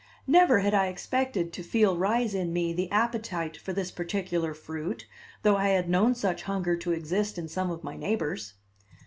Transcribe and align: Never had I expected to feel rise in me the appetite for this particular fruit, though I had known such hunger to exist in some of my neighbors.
Never 0.25 0.61
had 0.61 0.73
I 0.73 0.87
expected 0.87 1.53
to 1.53 1.61
feel 1.61 1.95
rise 1.95 2.33
in 2.33 2.51
me 2.51 2.73
the 2.73 2.89
appetite 2.91 3.55
for 3.55 3.71
this 3.71 3.91
particular 3.91 4.55
fruit, 4.55 5.05
though 5.43 5.57
I 5.57 5.67
had 5.67 5.91
known 5.91 6.15
such 6.15 6.41
hunger 6.41 6.75
to 6.77 6.91
exist 6.91 7.37
in 7.37 7.47
some 7.47 7.69
of 7.69 7.83
my 7.83 7.95
neighbors. 7.95 8.55